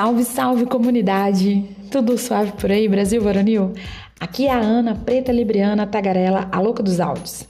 Salve, 0.00 0.24
salve 0.24 0.64
comunidade! 0.64 1.62
Tudo 1.90 2.16
suave 2.16 2.52
por 2.52 2.72
aí, 2.72 2.88
Brasil 2.88 3.20
Varonil? 3.20 3.74
Aqui 4.18 4.46
é 4.46 4.50
a 4.50 4.58
Ana, 4.58 4.94
preta 4.94 5.30
libriana, 5.30 5.86
tagarela, 5.86 6.48
a 6.50 6.58
louca 6.58 6.82
dos 6.82 7.00
áudios. 7.00 7.46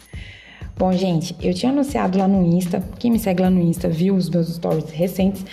Bom, 0.77 0.91
gente, 0.93 1.37
eu 1.41 1.55
tinha 1.55 1.71
anunciado 1.71 2.19
lá 2.19 2.27
no 2.27 2.43
Insta, 2.45 2.83
quem 2.99 3.13
me 3.13 3.21
segue 3.21 3.41
lá 3.41 3.51
no 3.51 3.61
Insta 3.61 3.89
viu 3.89 4.17
os 4.17 4.29
meus 4.29 4.53
stories 4.53 4.91
recentes, 4.91 5.47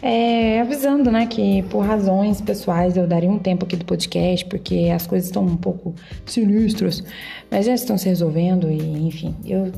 é, 0.00 0.60
avisando, 0.60 1.10
né, 1.10 1.26
que 1.26 1.64
por 1.64 1.84
razões 1.84 2.40
pessoais 2.40 2.96
eu 2.96 3.08
daria 3.08 3.28
um 3.28 3.40
tempo 3.40 3.64
aqui 3.64 3.74
do 3.74 3.84
podcast, 3.84 4.46
porque 4.46 4.92
as 4.94 5.04
coisas 5.04 5.26
estão 5.26 5.42
um 5.42 5.56
pouco 5.56 5.96
sinistras, 6.24 7.02
mas 7.50 7.66
já 7.66 7.74
estão 7.74 7.98
se 7.98 8.08
resolvendo 8.08 8.70
e, 8.70 8.78
enfim, 9.04 9.34
eu 9.44 9.72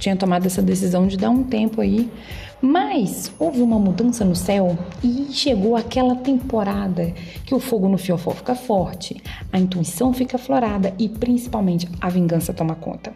tinha 0.00 0.16
tomado 0.16 0.46
essa 0.46 0.60
decisão 0.60 1.06
de 1.06 1.16
dar 1.16 1.30
um 1.30 1.44
tempo 1.44 1.80
aí. 1.80 2.10
Mas 2.60 3.30
houve 3.38 3.60
uma 3.60 3.78
mudança 3.78 4.24
no 4.24 4.34
céu 4.34 4.78
e 5.04 5.28
chegou 5.30 5.76
aquela 5.76 6.16
temporada 6.16 7.12
que 7.44 7.54
o 7.54 7.60
fogo 7.60 7.88
no 7.88 7.98
fiofó 7.98 8.30
fica 8.30 8.54
forte, 8.54 9.22
a 9.52 9.58
intuição 9.58 10.12
fica 10.12 10.38
florada 10.38 10.94
e 10.98 11.08
principalmente 11.08 11.88
a 12.00 12.08
vingança 12.08 12.54
toma 12.54 12.74
conta. 12.74 13.12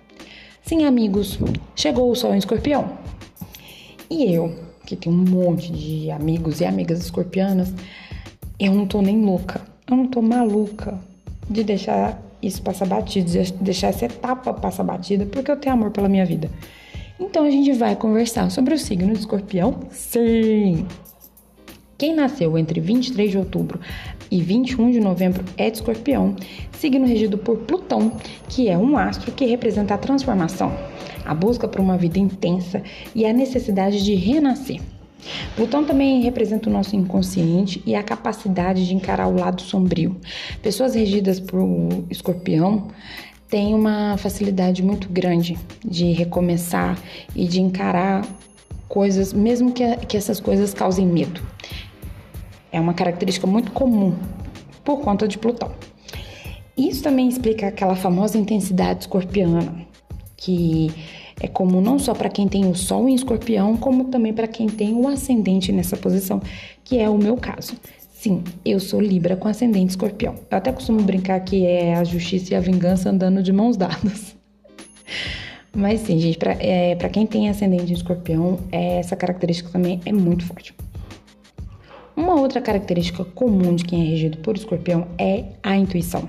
Sim, 0.62 0.84
amigos, 0.84 1.38
chegou 1.74 2.10
o 2.10 2.14
sol 2.14 2.34
em 2.34 2.38
escorpião. 2.38 2.92
E 4.10 4.30
eu, 4.30 4.54
que 4.84 4.94
tenho 4.94 5.16
um 5.16 5.24
monte 5.24 5.72
de 5.72 6.10
amigos 6.10 6.60
e 6.60 6.66
amigas 6.66 7.00
escorpianas, 7.00 7.72
eu 8.58 8.74
não 8.74 8.86
tô 8.86 9.00
nem 9.00 9.24
louca, 9.24 9.62
eu 9.90 9.96
não 9.96 10.06
tô 10.06 10.20
maluca 10.20 10.98
de 11.48 11.64
deixar 11.64 12.20
isso 12.42 12.62
passar 12.62 12.86
batido, 12.86 13.30
de 13.30 13.52
deixar 13.54 13.88
essa 13.88 14.04
etapa 14.04 14.52
passar 14.52 14.84
batida, 14.84 15.24
porque 15.26 15.50
eu 15.50 15.56
tenho 15.56 15.74
amor 15.74 15.90
pela 15.90 16.08
minha 16.08 16.26
vida. 16.26 16.50
Então 17.20 17.44
a 17.44 17.50
gente 17.50 17.70
vai 17.72 17.94
conversar 17.94 18.50
sobre 18.50 18.72
o 18.72 18.78
signo 18.78 19.12
de 19.12 19.20
escorpião? 19.20 19.80
Sim! 19.90 20.86
Quem 21.98 22.14
nasceu 22.14 22.56
entre 22.56 22.80
23 22.80 23.30
de 23.30 23.36
outubro 23.36 23.78
e 24.30 24.40
21 24.40 24.90
de 24.90 25.00
novembro 25.00 25.44
é 25.58 25.68
de 25.68 25.76
escorpião, 25.76 26.34
signo 26.72 27.06
regido 27.06 27.36
por 27.36 27.58
Plutão, 27.58 28.16
que 28.48 28.70
é 28.70 28.78
um 28.78 28.96
astro 28.96 29.32
que 29.32 29.44
representa 29.44 29.92
a 29.92 29.98
transformação, 29.98 30.72
a 31.22 31.34
busca 31.34 31.68
por 31.68 31.78
uma 31.78 31.98
vida 31.98 32.18
intensa 32.18 32.82
e 33.14 33.26
a 33.26 33.34
necessidade 33.34 34.02
de 34.02 34.14
renascer. 34.14 34.80
Plutão 35.54 35.84
também 35.84 36.22
representa 36.22 36.70
o 36.70 36.72
nosso 36.72 36.96
inconsciente 36.96 37.82
e 37.84 37.94
a 37.94 38.02
capacidade 38.02 38.86
de 38.86 38.94
encarar 38.94 39.28
o 39.28 39.38
lado 39.38 39.60
sombrio. 39.60 40.16
Pessoas 40.62 40.94
regidas 40.94 41.38
por 41.38 41.60
escorpião 42.08 42.88
têm 43.50 43.74
uma 43.74 44.16
facilidade 44.16 44.82
muito 44.82 45.08
grande 45.08 45.58
de 45.84 46.12
recomeçar 46.12 46.96
e 47.34 47.46
de 47.46 47.60
encarar 47.60 48.24
coisas, 48.88 49.32
mesmo 49.32 49.72
que, 49.72 49.96
que 50.06 50.16
essas 50.16 50.40
coisas 50.40 50.72
causem 50.72 51.06
medo. 51.06 51.42
É 52.72 52.80
uma 52.80 52.94
característica 52.94 53.46
muito 53.46 53.72
comum 53.72 54.14
por 54.84 55.00
conta 55.00 55.26
de 55.26 55.36
Plutão. 55.36 55.72
Isso 56.76 57.02
também 57.02 57.28
explica 57.28 57.66
aquela 57.66 57.94
famosa 57.94 58.38
intensidade 58.38 59.00
escorpiana, 59.00 59.86
que 60.36 60.90
é 61.40 61.48
comum 61.48 61.80
não 61.80 61.98
só 61.98 62.14
para 62.14 62.28
quem 62.28 62.46
tem 62.46 62.66
o 62.66 62.74
Sol 62.74 63.08
em 63.08 63.14
Escorpião, 63.14 63.76
como 63.76 64.04
também 64.04 64.32
para 64.32 64.46
quem 64.46 64.68
tem 64.68 64.94
o 64.94 65.08
ascendente 65.08 65.72
nessa 65.72 65.96
posição, 65.96 66.40
que 66.84 66.98
é 66.98 67.08
o 67.08 67.18
meu 67.18 67.36
caso. 67.36 67.74
Sim, 68.20 68.44
eu 68.66 68.78
sou 68.78 69.00
Libra 69.00 69.34
com 69.34 69.48
ascendente 69.48 69.92
Escorpião. 69.92 70.34
Eu 70.50 70.58
até 70.58 70.70
costumo 70.70 71.00
brincar 71.00 71.40
que 71.40 71.64
é 71.64 71.94
a 71.94 72.04
justiça 72.04 72.52
e 72.52 72.54
a 72.54 72.60
vingança 72.60 73.08
andando 73.08 73.42
de 73.42 73.50
mãos 73.50 73.78
dadas. 73.78 74.36
Mas 75.74 76.00
sim, 76.00 76.20
gente, 76.20 76.36
para 76.36 76.52
é, 76.60 76.94
quem 77.10 77.26
tem 77.26 77.48
ascendente 77.48 77.90
em 77.90 77.94
Escorpião, 77.94 78.60
é, 78.70 78.98
essa 78.98 79.16
característica 79.16 79.70
também 79.70 80.02
é 80.04 80.12
muito 80.12 80.44
forte. 80.44 80.74
Uma 82.14 82.38
outra 82.38 82.60
característica 82.60 83.24
comum 83.24 83.74
de 83.74 83.86
quem 83.86 84.02
é 84.02 84.10
regido 84.10 84.36
por 84.36 84.54
Escorpião 84.54 85.08
é 85.16 85.44
a 85.62 85.74
intuição. 85.74 86.28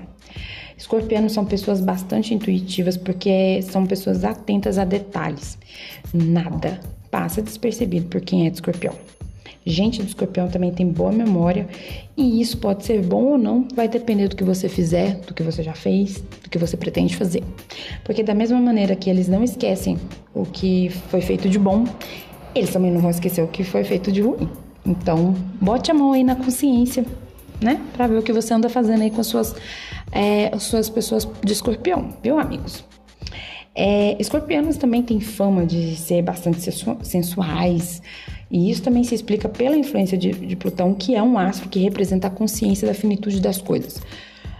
Escorpianos 0.78 1.32
são 1.32 1.44
pessoas 1.44 1.82
bastante 1.82 2.32
intuitivas 2.32 2.96
porque 2.96 3.60
são 3.60 3.84
pessoas 3.84 4.24
atentas 4.24 4.78
a 4.78 4.86
detalhes. 4.86 5.58
Nada 6.14 6.80
passa 7.10 7.42
despercebido 7.42 8.06
por 8.06 8.22
quem 8.22 8.46
é 8.46 8.48
de 8.48 8.56
escorpião. 8.56 8.94
Gente 9.64 10.02
do 10.02 10.08
escorpião 10.08 10.48
também 10.48 10.72
tem 10.72 10.86
boa 10.86 11.12
memória 11.12 11.68
e 12.16 12.40
isso 12.40 12.58
pode 12.58 12.84
ser 12.84 13.00
bom 13.02 13.24
ou 13.24 13.38
não, 13.38 13.66
vai 13.74 13.88
depender 13.88 14.28
do 14.28 14.36
que 14.36 14.44
você 14.44 14.68
fizer, 14.68 15.16
do 15.26 15.32
que 15.32 15.42
você 15.42 15.62
já 15.62 15.72
fez, 15.72 16.22
do 16.42 16.50
que 16.50 16.58
você 16.58 16.76
pretende 16.76 17.16
fazer. 17.16 17.42
Porque 18.04 18.22
da 18.22 18.34
mesma 18.34 18.60
maneira 18.60 18.96
que 18.96 19.08
eles 19.08 19.28
não 19.28 19.42
esquecem 19.44 19.98
o 20.34 20.44
que 20.44 20.88
foi 20.88 21.20
feito 21.20 21.48
de 21.48 21.58
bom, 21.58 21.84
eles 22.54 22.70
também 22.70 22.90
não 22.90 23.00
vão 23.00 23.10
esquecer 23.10 23.42
o 23.42 23.48
que 23.48 23.64
foi 23.64 23.84
feito 23.84 24.10
de 24.10 24.20
ruim. 24.20 24.48
Então, 24.84 25.34
bote 25.60 25.90
a 25.90 25.94
mão 25.94 26.12
aí 26.12 26.24
na 26.24 26.34
consciência, 26.34 27.04
né? 27.60 27.80
Pra 27.92 28.06
ver 28.06 28.18
o 28.18 28.22
que 28.22 28.32
você 28.32 28.52
anda 28.52 28.68
fazendo 28.68 29.02
aí 29.02 29.10
com 29.10 29.20
as 29.20 29.28
suas 29.28 29.54
é, 30.10 30.56
suas 30.58 30.90
pessoas 30.90 31.26
de 31.42 31.52
escorpião, 31.52 32.10
viu, 32.22 32.38
amigos? 32.38 32.84
É, 33.74 34.20
escorpianos 34.20 34.76
também 34.76 35.02
têm 35.02 35.18
fama 35.20 35.64
de 35.64 35.96
ser 35.96 36.20
bastante 36.22 36.60
sensuais, 37.02 38.02
e 38.52 38.70
isso 38.70 38.82
também 38.82 39.02
se 39.02 39.14
explica 39.14 39.48
pela 39.48 39.74
influência 39.74 40.18
de, 40.18 40.30
de 40.30 40.54
Plutão, 40.54 40.92
que 40.92 41.14
é 41.14 41.22
um 41.22 41.38
astro 41.38 41.70
que 41.70 41.78
representa 41.78 42.26
a 42.26 42.30
consciência 42.30 42.86
da 42.86 42.92
finitude 42.92 43.40
das 43.40 43.56
coisas. 43.56 44.02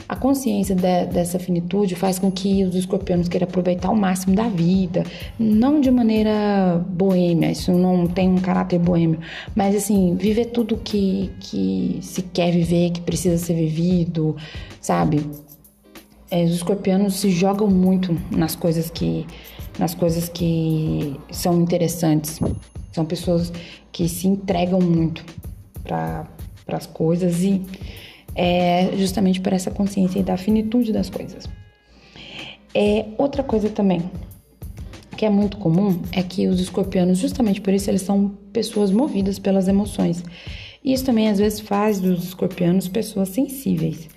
A 0.09 0.17
consciência 0.17 0.75
de, 0.75 1.07
dessa 1.07 1.39
finitude 1.39 1.95
faz 1.95 2.19
com 2.19 2.31
que 2.31 2.65
os 2.65 2.75
escorpianos 2.75 3.29
queiram 3.29 3.47
aproveitar 3.47 3.91
o 3.91 3.97
máximo 3.97 4.35
da 4.35 4.49
vida, 4.49 5.05
não 5.39 5.79
de 5.79 5.91
maneira 5.91 6.83
boêmia, 6.89 7.51
isso 7.51 7.71
não 7.73 8.07
tem 8.07 8.31
um 8.31 8.39
caráter 8.39 8.79
boêmio, 8.79 9.21
mas 9.55 9.77
assim, 9.77 10.17
viver 10.17 10.47
tudo 10.47 10.79
que, 10.79 11.31
que 11.39 11.99
se 12.01 12.23
quer 12.23 12.51
viver, 12.51 12.93
que 12.93 13.01
precisa 13.03 13.37
ser 13.37 13.55
vivido, 13.55 14.37
sabe? 14.81 15.21
É, 16.31 16.45
os 16.45 16.55
escorpianos 16.55 17.17
se 17.17 17.31
jogam 17.31 17.69
muito 17.69 18.17
nas 18.31 18.57
coisas 18.57 18.89
que 18.89 19.27
nas 19.79 19.95
coisas 19.95 20.29
que 20.29 21.17
são 21.31 21.61
interessantes. 21.61 22.39
São 22.93 23.05
pessoas 23.05 23.53
que 23.91 24.09
se 24.09 24.27
entregam 24.27 24.81
muito 24.81 25.25
para 25.83 26.27
as 26.69 26.87
coisas 26.87 27.43
e 27.43 27.63
é 28.35 28.97
justamente 28.97 29.41
por 29.41 29.53
essa 29.53 29.71
consciência 29.71 30.23
da 30.23 30.37
finitude 30.37 30.93
das 30.93 31.11
coisas. 31.11 31.49
É, 32.75 33.07
outra 33.19 33.43
coisa 33.43 33.69
também 33.69 34.03
que 35.23 35.27
é 35.27 35.31
muito 35.31 35.57
comum 35.59 36.03
é 36.11 36.21
que 36.21 36.49
os 36.49 36.59
escorpianos, 36.59 37.19
justamente 37.19 37.61
por 37.61 37.73
isso, 37.73 37.89
eles 37.89 38.03
são 38.03 38.37
pessoas 38.53 38.91
movidas 38.91 39.39
pelas 39.39 39.69
emoções. 39.69 40.21
Isso 40.85 41.05
também 41.05 41.29
às 41.29 41.39
vezes 41.39 41.61
faz 41.61 42.01
dos 42.01 42.25
escorpianos 42.25 42.89
pessoas 42.89 43.29
sensíveis. 43.29 44.09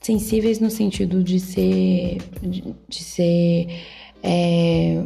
Sensíveis 0.00 0.60
no 0.60 0.70
sentido 0.70 1.22
de 1.22 1.38
ser. 1.38 2.16
de, 2.40 2.64
de 2.88 3.04
ser. 3.04 3.68
É, 4.22 5.02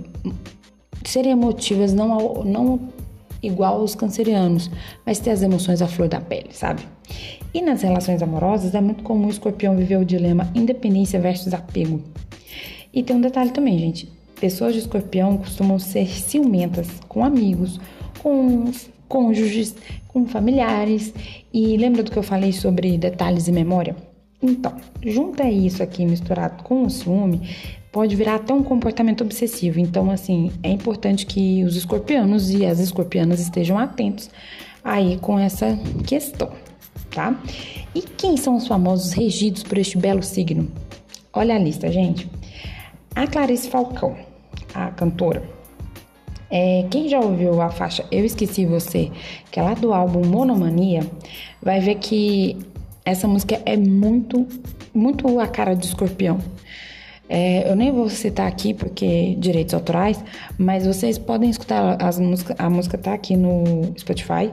de 1.03 1.11
serem 1.11 1.33
emotivas, 1.33 1.93
não, 1.93 2.45
não 2.45 2.89
igual 3.43 3.81
aos 3.81 3.95
cancerianos, 3.95 4.71
mas 5.05 5.19
ter 5.19 5.31
as 5.31 5.43
emoções 5.43 5.83
à 5.83 5.87
flor 5.87 6.09
da 6.09 6.21
pele, 6.21 6.51
sabe? 6.53 6.83
E 7.53 7.63
nas 7.63 7.83
relações 7.83 8.23
amorosas 8.23 8.75
é 8.75 8.81
muito 8.81 9.03
comum 9.03 9.27
o 9.27 9.31
escorpião 9.31 9.77
viver 9.77 9.97
o 9.97 10.05
dilema 10.05 10.51
independência 10.55 11.21
versus 11.21 11.55
apego. 11.55 12.03
E 12.93 13.03
tem 13.03 13.17
um 13.17 13.21
detalhe 13.21 13.51
também, 13.51 13.79
gente. 13.79 14.11
Pessoas 14.41 14.75
de 14.75 14.81
escorpião 14.81 15.37
costumam 15.39 15.79
ser 15.79 16.07
ciumentas 16.09 16.89
com 17.09 17.25
amigos, 17.25 17.81
com 18.23 18.71
cônjuges, 19.09 19.75
com 20.07 20.27
familiares. 20.27 21.13
E 21.53 21.77
lembra 21.77 22.03
do 22.03 22.11
que 22.11 22.19
eu 22.19 22.23
falei 22.23 22.53
sobre 22.53 22.97
detalhes 22.99 23.49
e 23.49 23.53
memória? 23.53 23.97
Então, 24.43 24.77
junta 25.05 25.49
isso 25.51 25.83
aqui 25.83 26.05
misturado 26.05 26.63
com 26.63 26.85
o 26.85 26.91
ciúme, 26.91 27.49
pode 27.91 28.15
virar 28.15 28.37
até 28.37 28.55
um 28.55 28.63
comportamento 28.63 29.23
obsessivo. 29.23 29.81
Então, 29.81 30.11
assim, 30.11 30.53
é 30.63 30.71
importante 30.71 31.27
que 31.27 31.65
os 31.65 31.77
escorpianos 31.77 32.51
e 32.51 32.65
as 32.65 32.79
escorpianas 32.79 33.41
estejam 33.41 33.79
atentos 33.79 34.31
aí 34.85 35.19
com 35.19 35.39
essa 35.39 35.79
questão 36.07 36.53
tá? 37.11 37.37
E 37.95 38.03
quem 38.03 38.37
são 38.37 38.57
os 38.57 38.67
famosos 38.67 39.13
regidos 39.13 39.63
por 39.63 39.79
este 39.79 39.99
belo 39.99 40.23
signo? 40.23 40.71
Olha 41.33 41.55
a 41.55 41.59
lista, 41.59 41.91
gente. 41.91 42.31
A 43.15 43.27
Clarice 43.27 43.69
Falcão, 43.69 44.17
a 44.75 44.91
cantora. 44.91 45.43
É, 46.51 46.87
quem 46.91 47.09
já 47.09 47.21
ouviu 47.21 47.61
a 47.61 47.71
faixa 47.71 48.07
Eu 48.11 48.25
Esqueci 48.25 48.65
Você, 48.65 49.11
que 49.51 49.61
é 49.61 49.63
lá 49.63 49.75
do 49.75 49.93
álbum 49.93 50.25
Monomania, 50.25 51.07
vai 51.63 51.81
ver 51.81 51.97
que 51.97 52.57
essa 53.09 53.27
música 53.27 53.61
é 53.65 53.77
muito, 53.77 54.47
muito 54.93 55.41
a 55.41 55.49
cara 55.49 55.75
de 55.75 55.87
escorpião. 55.87 56.39
É, 57.27 57.71
eu 57.71 57.75
nem 57.75 57.91
vou 57.91 58.09
citar 58.09 58.47
aqui 58.47 58.75
porque 58.75 59.35
direitos 59.39 59.73
autorais, 59.75 60.23
mas 60.59 60.87
vocês 60.87 61.17
podem 61.19 61.49
escutar 61.49 62.03
as 62.03 62.19
músicas. 62.19 62.57
A 62.59 62.69
música 62.69 62.99
tá 62.99 63.15
aqui 63.15 63.35
no 63.37 63.93
Spotify 63.99 64.53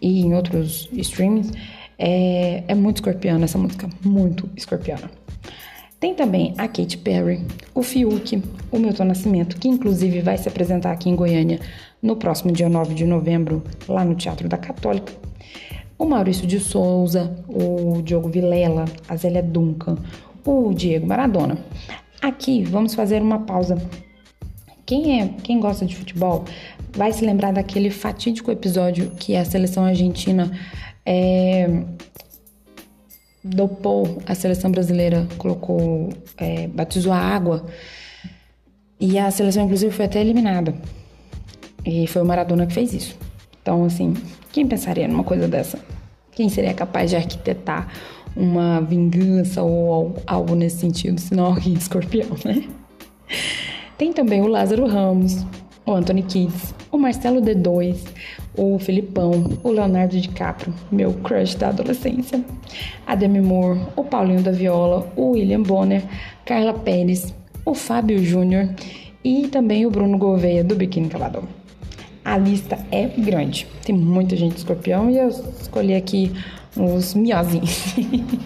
e 0.00 0.20
em 0.20 0.34
outros 0.34 0.88
streamings. 0.92 1.50
É, 1.98 2.62
é 2.68 2.74
muito 2.74 2.96
escorpiana 2.96 3.44
essa 3.44 3.58
música, 3.58 3.88
muito 4.04 4.48
escorpiana. 4.56 5.10
Tem 5.98 6.14
também 6.14 6.54
a 6.58 6.68
Katy 6.68 6.98
Perry, 6.98 7.44
o 7.74 7.82
Fiuk, 7.82 8.40
o 8.70 8.78
Milton 8.78 9.04
Nascimento, 9.04 9.56
que 9.56 9.66
inclusive 9.66 10.20
vai 10.20 10.36
se 10.36 10.48
apresentar 10.48 10.92
aqui 10.92 11.08
em 11.08 11.16
Goiânia 11.16 11.58
no 12.00 12.14
próximo 12.16 12.52
dia 12.52 12.68
9 12.68 12.94
de 12.94 13.04
novembro, 13.04 13.64
lá 13.88 14.04
no 14.04 14.14
Teatro 14.14 14.48
da 14.48 14.58
Católica. 14.58 15.12
O 15.98 16.04
Maurício 16.04 16.46
de 16.46 16.60
Souza, 16.60 17.34
o 17.48 18.02
Diogo 18.02 18.28
Vilela, 18.28 18.84
a 19.08 19.16
Zélia 19.16 19.42
Duncan, 19.42 19.96
o 20.44 20.72
Diego 20.72 21.06
Maradona. 21.06 21.58
Aqui 22.20 22.64
vamos 22.64 22.94
fazer 22.94 23.22
uma 23.22 23.40
pausa. 23.40 23.76
Quem 24.84 25.20
é, 25.20 25.28
quem 25.42 25.58
gosta 25.58 25.84
de 25.84 25.96
futebol 25.96 26.44
vai 26.92 27.12
se 27.12 27.24
lembrar 27.24 27.52
daquele 27.52 27.90
fatídico 27.90 28.50
episódio 28.50 29.10
que 29.18 29.34
a 29.34 29.44
seleção 29.44 29.84
argentina 29.84 30.50
é, 31.04 31.84
dopou 33.42 34.22
a 34.26 34.34
seleção 34.34 34.70
brasileira, 34.70 35.26
colocou, 35.38 36.10
é, 36.36 36.66
batizou 36.68 37.12
a 37.12 37.18
água 37.18 37.66
e 38.98 39.18
a 39.18 39.30
seleção 39.30 39.64
inclusive 39.64 39.92
foi 39.92 40.04
até 40.04 40.20
eliminada. 40.20 40.74
E 41.84 42.06
foi 42.06 42.22
o 42.22 42.24
Maradona 42.24 42.66
que 42.66 42.74
fez 42.74 42.92
isso. 42.92 43.16
Então, 43.62 43.84
assim, 43.84 44.14
quem 44.56 44.66
pensaria 44.66 45.06
numa 45.06 45.22
coisa 45.22 45.46
dessa? 45.46 45.78
Quem 46.32 46.48
seria 46.48 46.72
capaz 46.72 47.10
de 47.10 47.16
arquitetar 47.16 47.92
uma 48.34 48.80
vingança 48.80 49.62
ou 49.62 50.14
algo 50.26 50.54
nesse 50.54 50.78
sentido, 50.78 51.20
senão 51.20 51.44
alguém 51.44 51.74
de 51.74 51.80
escorpião, 51.80 52.30
né? 52.42 52.66
Tem 53.98 54.14
também 54.14 54.40
o 54.40 54.46
Lázaro 54.46 54.86
Ramos, 54.86 55.44
o 55.84 55.92
Anthony 55.92 56.22
Kids, 56.22 56.74
o 56.90 56.96
Marcelo 56.96 57.42
D2, 57.42 57.98
o 58.56 58.78
Filipão, 58.78 59.58
o 59.62 59.70
Leonardo 59.70 60.18
DiCaprio, 60.18 60.72
meu 60.90 61.12
crush 61.12 61.54
da 61.54 61.68
adolescência, 61.68 62.42
a 63.06 63.14
Demi 63.14 63.42
Moore, 63.42 63.80
o 63.94 64.04
Paulinho 64.04 64.40
da 64.40 64.52
Viola, 64.52 65.06
o 65.16 65.32
William 65.32 65.60
Bonner, 65.60 66.02
Carla 66.46 66.72
Pérez, 66.72 67.34
o 67.62 67.74
Fábio 67.74 68.24
Júnior 68.24 68.70
e 69.22 69.48
também 69.48 69.84
o 69.84 69.90
Bruno 69.90 70.16
Gouveia 70.16 70.64
do 70.64 70.74
Biquíni 70.74 71.10
Cavador. 71.10 71.44
A 72.26 72.36
lista 72.36 72.76
é 72.90 73.06
grande, 73.06 73.68
tem 73.84 73.94
muita 73.94 74.34
gente 74.34 74.54
de 74.54 74.58
escorpião 74.58 75.08
e 75.08 75.16
eu 75.16 75.28
escolhi 75.28 75.94
aqui 75.94 76.32
os 76.76 77.14
miozinhos. 77.14 77.94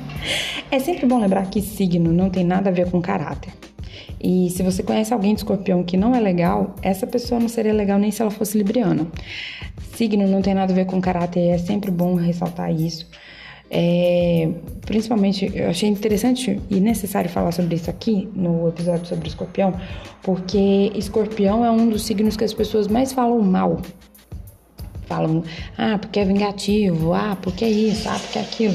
é 0.70 0.78
sempre 0.78 1.06
bom 1.06 1.18
lembrar 1.18 1.48
que 1.48 1.62
signo 1.62 2.12
não 2.12 2.28
tem 2.28 2.44
nada 2.44 2.68
a 2.68 2.72
ver 2.74 2.90
com 2.90 3.00
caráter. 3.00 3.50
E 4.22 4.50
se 4.50 4.62
você 4.62 4.82
conhece 4.82 5.14
alguém 5.14 5.32
de 5.32 5.40
escorpião 5.40 5.82
que 5.82 5.96
não 5.96 6.14
é 6.14 6.20
legal, 6.20 6.76
essa 6.82 7.06
pessoa 7.06 7.40
não 7.40 7.48
seria 7.48 7.72
legal 7.72 7.98
nem 7.98 8.10
se 8.10 8.20
ela 8.20 8.30
fosse 8.30 8.58
libriana. 8.58 9.06
Signo 9.94 10.28
não 10.28 10.42
tem 10.42 10.52
nada 10.52 10.74
a 10.74 10.76
ver 10.76 10.84
com 10.84 11.00
caráter, 11.00 11.48
é 11.48 11.56
sempre 11.56 11.90
bom 11.90 12.16
ressaltar 12.16 12.70
isso. 12.70 13.08
É, 13.72 14.50
principalmente, 14.84 15.50
eu 15.54 15.70
achei 15.70 15.88
interessante 15.88 16.60
e 16.68 16.80
necessário 16.80 17.30
falar 17.30 17.52
sobre 17.52 17.76
isso 17.76 17.88
aqui 17.88 18.28
no 18.34 18.68
episódio 18.68 19.06
sobre 19.06 19.28
escorpião, 19.28 19.72
porque 20.22 20.90
escorpião 20.96 21.64
é 21.64 21.70
um 21.70 21.88
dos 21.88 22.04
signos 22.04 22.36
que 22.36 22.42
as 22.42 22.52
pessoas 22.52 22.88
mais 22.88 23.12
falam 23.12 23.40
mal. 23.40 23.80
Falam, 25.06 25.44
ah, 25.78 25.98
porque 25.98 26.18
é 26.20 26.24
vingativo, 26.24 27.14
ah, 27.14 27.36
porque 27.40 27.64
é 27.64 27.70
isso, 27.70 28.08
ah, 28.08 28.18
porque 28.18 28.38
é 28.38 28.42
aquilo. 28.42 28.74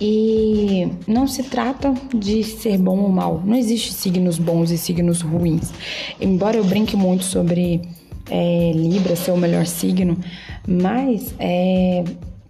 E 0.00 0.88
não 1.06 1.28
se 1.28 1.44
trata 1.44 1.94
de 2.12 2.42
ser 2.42 2.76
bom 2.78 2.98
ou 2.98 3.08
mal. 3.08 3.40
Não 3.44 3.56
existe 3.56 3.92
signos 3.92 4.38
bons 4.38 4.72
e 4.72 4.78
signos 4.78 5.20
ruins. 5.20 5.72
Embora 6.20 6.56
eu 6.56 6.64
brinque 6.64 6.96
muito 6.96 7.24
sobre 7.24 7.80
é, 8.28 8.72
Libra 8.74 9.14
ser 9.14 9.30
o 9.30 9.36
melhor 9.36 9.66
signo, 9.66 10.18
mas 10.66 11.32
é, 11.38 12.02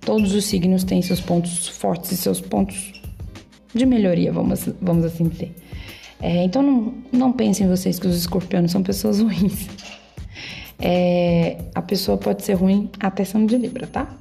todos 0.04 0.34
os 0.34 0.44
signos 0.44 0.84
têm 0.84 1.00
seus 1.02 1.20
pontos 1.20 1.68
fortes 1.68 2.12
e 2.12 2.16
seus 2.16 2.40
pontos 2.40 2.92
de 3.74 3.86
melhoria, 3.86 4.32
vamos, 4.32 4.68
vamos 4.80 5.04
assim 5.04 5.28
dizer. 5.28 5.54
É, 6.20 6.44
então 6.44 6.62
não, 6.62 6.94
não 7.10 7.32
pensem 7.32 7.66
vocês 7.66 7.98
que 7.98 8.06
os 8.06 8.16
escorpianos 8.16 8.70
são 8.70 8.82
pessoas 8.82 9.18
ruins. 9.22 9.68
É, 10.78 11.58
a 11.74 11.82
pessoa 11.82 12.16
pode 12.18 12.44
ser 12.44 12.54
ruim 12.54 12.90
até 12.98 13.24
sendo 13.24 13.46
de 13.46 13.56
Libra, 13.56 13.86
tá? 13.86 14.16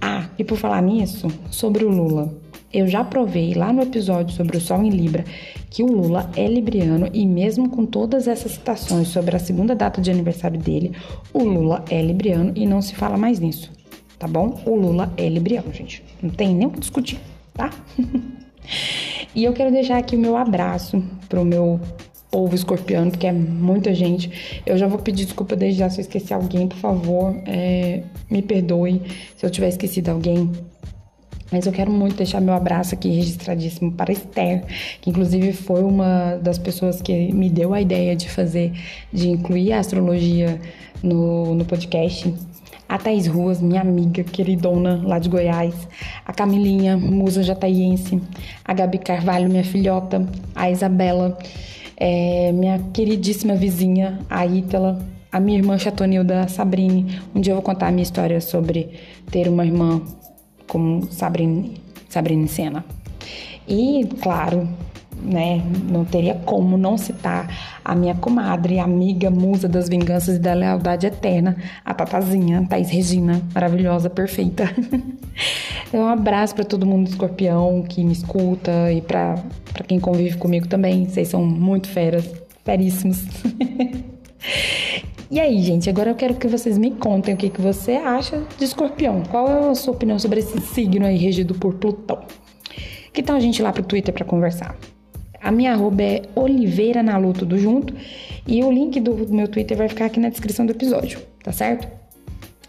Ah, 0.00 0.28
e 0.38 0.44
por 0.44 0.56
falar 0.56 0.82
nisso, 0.82 1.28
sobre 1.50 1.84
o 1.84 1.90
Lula. 1.90 2.34
Eu 2.72 2.86
já 2.86 3.02
provei 3.02 3.52
lá 3.52 3.72
no 3.72 3.82
episódio 3.82 4.34
sobre 4.34 4.56
o 4.56 4.60
Sol 4.60 4.82
em 4.82 4.90
Libra 4.90 5.24
que 5.68 5.82
o 5.82 5.86
Lula 5.86 6.30
é 6.36 6.46
libriano 6.46 7.08
e 7.12 7.26
mesmo 7.26 7.68
com 7.68 7.84
todas 7.84 8.28
essas 8.28 8.52
citações 8.52 9.08
sobre 9.08 9.34
a 9.34 9.40
segunda 9.40 9.74
data 9.74 10.00
de 10.00 10.10
aniversário 10.10 10.58
dele, 10.58 10.92
o 11.32 11.42
Lula 11.42 11.84
é 11.90 12.00
libriano 12.00 12.52
e 12.54 12.66
não 12.66 12.80
se 12.80 12.94
fala 12.94 13.16
mais 13.16 13.40
nisso, 13.40 13.72
tá 14.20 14.28
bom? 14.28 14.62
O 14.66 14.76
Lula 14.76 15.12
é 15.16 15.28
libriano, 15.28 15.72
gente. 15.72 16.04
Não 16.22 16.30
tem 16.30 16.54
nem 16.54 16.68
o 16.68 16.70
que 16.70 16.78
discutir, 16.78 17.18
tá? 17.54 17.70
e 19.34 19.42
eu 19.42 19.52
quero 19.54 19.72
deixar 19.72 19.96
aqui 19.96 20.14
o 20.14 20.18
meu 20.18 20.36
abraço 20.36 21.02
pro 21.26 21.42
meu 21.42 21.80
povo 22.30 22.54
escorpiano, 22.54 23.10
porque 23.10 23.26
é 23.26 23.32
muita 23.32 23.94
gente. 23.94 24.62
Eu 24.66 24.76
já 24.76 24.86
vou 24.86 24.98
pedir 24.98 25.24
desculpa 25.24 25.56
desde 25.56 25.80
já 25.80 25.88
se 25.88 26.00
eu 26.00 26.02
esqueci 26.02 26.34
alguém, 26.34 26.68
por 26.68 26.76
favor, 26.76 27.34
é, 27.46 28.02
me 28.30 28.42
perdoe 28.42 29.02
se 29.36 29.44
eu 29.44 29.50
tiver 29.50 29.68
esquecido 29.68 30.10
alguém. 30.10 30.52
Mas 31.50 31.66
eu 31.66 31.72
quero 31.72 31.90
muito 31.90 32.16
deixar 32.16 32.40
meu 32.40 32.54
abraço 32.54 32.94
aqui 32.94 33.08
registradíssimo 33.08 33.92
para 33.92 34.12
Esther, 34.12 34.64
que 35.00 35.10
inclusive 35.10 35.52
foi 35.52 35.82
uma 35.82 36.36
das 36.36 36.58
pessoas 36.58 37.02
que 37.02 37.32
me 37.32 37.50
deu 37.50 37.74
a 37.74 37.80
ideia 37.80 38.14
de 38.14 38.28
fazer, 38.28 38.72
de 39.12 39.28
incluir 39.28 39.72
a 39.72 39.80
astrologia 39.80 40.60
no, 41.02 41.54
no 41.54 41.64
podcast. 41.64 42.32
A 42.88 42.98
Thaís 42.98 43.28
Ruas, 43.28 43.60
minha 43.60 43.80
amiga 43.80 44.24
queridona 44.24 45.00
lá 45.04 45.20
de 45.20 45.28
Goiás. 45.28 45.74
A 46.26 46.32
Camilinha, 46.32 46.96
musa 46.96 47.40
jataiense. 47.40 48.20
A 48.64 48.74
Gabi 48.74 48.98
Carvalho, 48.98 49.48
minha 49.48 49.62
filhota. 49.62 50.26
A 50.56 50.68
Isabela, 50.68 51.38
é, 51.96 52.50
minha 52.50 52.80
queridíssima 52.92 53.54
vizinha, 53.54 54.18
a 54.28 54.44
Ítala. 54.44 54.98
A 55.30 55.38
minha 55.38 55.58
irmã 55.58 55.78
Chatonilda 55.78 56.48
Sabrine. 56.48 57.20
Um 57.32 57.40
dia 57.40 57.52
eu 57.52 57.56
vou 57.56 57.62
contar 57.62 57.86
a 57.86 57.92
minha 57.92 58.02
história 58.02 58.40
sobre 58.40 58.90
ter 59.30 59.46
uma 59.46 59.64
irmã 59.64 60.02
como 60.70 61.10
Sabrina, 61.10 61.68
Sabrina 62.08 62.46
Sena. 62.46 62.84
E, 63.66 64.08
claro, 64.22 64.68
né, 65.20 65.62
não 65.90 66.04
teria 66.04 66.34
como 66.34 66.78
não 66.78 66.96
citar 66.96 67.80
a 67.84 67.94
minha 67.94 68.14
comadre, 68.14 68.78
amiga, 68.78 69.30
musa 69.30 69.68
das 69.68 69.88
vinganças 69.88 70.36
e 70.36 70.38
da 70.38 70.54
lealdade 70.54 71.08
eterna, 71.08 71.56
a 71.84 71.92
Tatazinha, 71.92 72.64
Thaís 72.68 72.88
Regina, 72.88 73.42
maravilhosa, 73.52 74.08
perfeita. 74.08 74.72
um 75.92 76.06
abraço 76.06 76.54
para 76.54 76.64
todo 76.64 76.86
mundo 76.86 77.06
do 77.06 77.10
escorpião 77.10 77.82
que 77.82 78.04
me 78.04 78.12
escuta 78.12 78.92
e 78.92 79.02
para 79.02 79.42
quem 79.88 79.98
convive 79.98 80.36
comigo 80.36 80.68
também. 80.68 81.04
Vocês 81.04 81.28
são 81.28 81.44
muito 81.44 81.88
feras, 81.88 82.30
feríssimos. 82.64 83.24
E 85.30 85.38
aí, 85.38 85.62
gente, 85.62 85.88
agora 85.88 86.10
eu 86.10 86.16
quero 86.16 86.34
que 86.34 86.48
vocês 86.48 86.76
me 86.76 86.90
contem 86.90 87.32
o 87.32 87.36
que, 87.36 87.50
que 87.50 87.60
você 87.60 87.92
acha 87.92 88.42
de 88.58 88.64
escorpião. 88.64 89.22
Qual 89.30 89.48
é 89.48 89.70
a 89.70 89.74
sua 89.76 89.94
opinião 89.94 90.18
sobre 90.18 90.40
esse 90.40 90.58
signo 90.60 91.06
aí 91.06 91.16
regido 91.16 91.54
por 91.54 91.74
Plutão? 91.74 92.24
Que 93.12 93.22
tal 93.22 93.36
a 93.36 93.40
gente 93.40 93.60
ir 93.60 93.62
lá 93.62 93.72
pro 93.72 93.84
Twitter 93.84 94.12
para 94.12 94.24
conversar? 94.24 94.76
A 95.40 95.52
minha 95.52 95.72
arroba 95.72 96.02
é 96.02 96.22
Oliveira 96.34 97.00
na 97.00 97.16
Luta 97.16 97.40
tudo 97.40 97.56
junto. 97.56 97.94
E 98.44 98.60
o 98.64 98.72
link 98.72 98.98
do 98.98 99.32
meu 99.32 99.46
Twitter 99.46 99.76
vai 99.76 99.88
ficar 99.88 100.06
aqui 100.06 100.18
na 100.18 100.30
descrição 100.30 100.66
do 100.66 100.72
episódio, 100.72 101.20
tá 101.44 101.52
certo? 101.52 101.86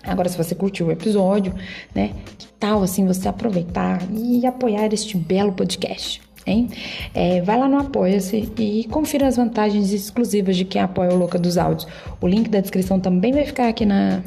Agora, 0.04 0.30
se 0.30 0.38
você 0.38 0.54
curtiu 0.54 0.86
o 0.86 0.92
episódio, 0.92 1.56
né? 1.96 2.12
Que 2.38 2.48
tal 2.60 2.84
assim 2.84 3.08
você 3.08 3.28
aproveitar 3.28 4.04
e 4.14 4.46
apoiar 4.46 4.94
este 4.94 5.18
belo 5.18 5.52
podcast? 5.52 6.22
Hein? 6.46 6.70
É, 7.14 7.42
vai 7.42 7.60
lá 7.60 7.68
no 7.68 7.78
Apoia-se 7.78 8.52
e 8.58 8.86
confira 8.86 9.28
as 9.28 9.36
vantagens 9.36 9.92
exclusivas 9.92 10.58
de 10.58 10.66
quem 10.66 10.82
apoia 10.82 11.12
o 11.12 11.18
Louca 11.18 11.38
dos 11.38 11.58
Áudios. 11.58 11.88
O 12.20 12.28
link 12.28 12.50
da 12.50 12.60
descrição 12.60 13.00
também 13.00 13.32
vai 13.32 13.46
ficar 13.46 13.68
aqui 13.68 13.86
na. 13.86 14.22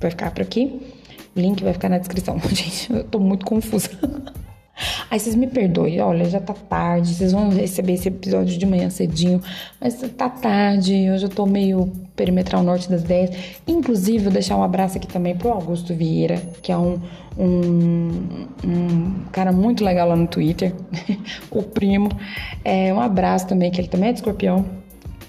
Vai 0.00 0.10
ficar 0.10 0.30
por 0.30 0.42
aqui. 0.42 0.80
O 1.36 1.40
link 1.40 1.62
vai 1.62 1.72
ficar 1.72 1.88
na 1.88 1.98
descrição. 1.98 2.38
Gente, 2.48 2.92
eu 2.92 3.04
tô 3.04 3.18
muito 3.18 3.44
confusa. 3.44 3.90
Aí 5.14 5.20
vocês 5.20 5.36
me 5.36 5.46
perdoem, 5.46 6.00
olha, 6.00 6.24
já 6.24 6.40
tá 6.40 6.52
tarde, 6.52 7.14
vocês 7.14 7.30
vão 7.30 7.48
receber 7.48 7.92
esse 7.92 8.08
episódio 8.08 8.58
de 8.58 8.66
manhã 8.66 8.90
cedinho, 8.90 9.40
mas 9.80 9.94
tá 9.94 10.28
tarde, 10.28 10.92
eu 10.92 11.16
já 11.16 11.28
tô 11.28 11.46
meio 11.46 11.92
perimetral 12.16 12.64
norte 12.64 12.90
das 12.90 13.04
10. 13.04 13.60
Inclusive, 13.64 14.24
vou 14.24 14.32
deixar 14.32 14.56
um 14.56 14.64
abraço 14.64 14.96
aqui 14.96 15.06
também 15.06 15.36
pro 15.36 15.50
Augusto 15.50 15.94
Vieira, 15.94 16.42
que 16.60 16.72
é 16.72 16.76
um, 16.76 17.00
um, 17.38 18.48
um 18.64 19.14
cara 19.30 19.52
muito 19.52 19.84
legal 19.84 20.08
lá 20.08 20.16
no 20.16 20.26
Twitter, 20.26 20.74
o 21.48 21.62
primo. 21.62 22.08
É, 22.64 22.92
um 22.92 23.00
abraço 23.00 23.46
também, 23.46 23.70
que 23.70 23.80
ele 23.80 23.86
também 23.86 24.08
é 24.08 24.12
de 24.12 24.18
escorpião, 24.18 24.66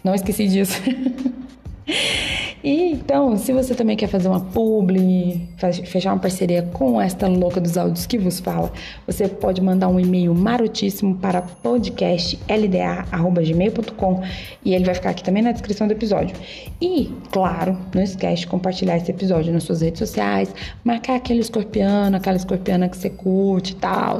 não 0.04 0.16
esqueci 0.16 0.48
disso. 0.48 0.82
E 2.66 2.92
então, 2.94 3.38
se 3.38 3.54
você 3.54 3.76
também 3.76 3.96
quer 3.96 4.08
fazer 4.08 4.28
uma 4.28 4.40
publi, 4.40 5.48
fechar 5.86 6.14
uma 6.14 6.20
parceria 6.20 6.64
com 6.74 7.00
esta 7.00 7.28
louca 7.28 7.62
dos 7.62 7.78
áudios 7.78 8.08
que 8.08 8.18
vos 8.18 8.40
fala, 8.40 8.74
você 9.06 9.28
pode 9.28 9.62
mandar 9.62 9.88
um 9.88 10.00
e-mail 10.00 10.34
marotíssimo 10.34 11.14
para 11.14 11.44
podcastlda@gmail.com 11.44 14.24
e 14.66 14.74
ele 14.74 14.84
vai 14.84 14.96
ficar 14.96 15.12
aqui 15.12 15.24
também 15.24 15.44
na 15.44 15.52
descrição 15.52 15.86
do 15.86 15.94
episódio. 15.94 16.36
E, 16.82 17.14
claro, 17.32 17.78
não 17.94 18.02
esquece 18.02 18.42
de 18.42 18.48
compartilhar 18.48 18.98
esse 18.98 19.12
episódio 19.12 19.54
nas 19.54 19.62
suas 19.62 19.82
redes 19.82 20.00
sociais, 20.00 20.52
marcar 20.84 21.18
aquele 21.18 21.42
escorpiano, 21.42 22.18
aquela 22.18 22.38
escorpiana 22.38 22.90
que 22.90 22.98
você 22.98 23.12
curte 23.12 23.74
e 23.74 23.76
tal. 23.76 24.18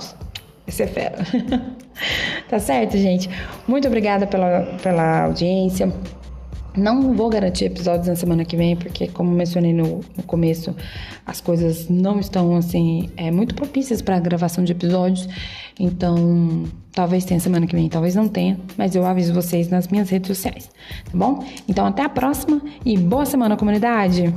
Esse 0.68 0.84
é 0.84 0.88
fera. 0.88 1.18
tá 2.48 2.60
certo, 2.60 2.96
gente? 2.96 3.28
Muito 3.68 3.88
obrigada 3.88 4.28
pela, 4.28 4.78
pela 4.84 5.24
audiência. 5.24 5.92
Não 6.78 7.14
vou 7.14 7.30
garantir 7.30 7.66
episódios 7.66 8.08
na 8.08 8.16
semana 8.16 8.44
que 8.44 8.58
vem, 8.58 8.76
porque, 8.76 9.08
como 9.08 9.32
mencionei 9.32 9.74
no, 9.74 10.02
no 10.16 10.24
começo, 10.24 10.76
as 11.26 11.40
coisas 11.42 11.90
não 11.90 12.20
estão, 12.20 12.56
assim, 12.56 13.10
é, 13.16 13.32
muito 13.32 13.56
propícias 13.56 14.02
para 14.02 14.18
a 14.18 14.20
gravação 14.20 14.64
de 14.64 14.72
episódios. 14.72 15.28
Então, 15.80 16.64
talvez 16.92 17.26
tenha 17.26 17.40
semana 17.40 17.68
que 17.68 17.76
vem, 17.76 17.90
talvez 17.90 18.16
não 18.16 18.28
tenha, 18.28 18.60
mas 18.78 18.96
eu 18.96 19.06
aviso 19.06 19.34
vocês 19.34 19.70
nas 19.70 19.88
minhas 19.88 20.10
redes 20.10 20.28
sociais, 20.28 20.70
tá 21.06 21.12
bom? 21.14 21.44
Então, 21.68 21.86
até 21.86 22.04
a 22.04 22.10
próxima 22.10 22.62
e 22.86 22.98
boa 22.98 23.26
semana, 23.26 23.58
comunidade! 23.58 24.34